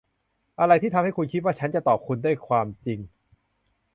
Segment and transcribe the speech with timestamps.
[0.59, 2.99] อะไรที่ทำให้คุณคิดว่าฉันจะตอบคุณด้วยความจริง?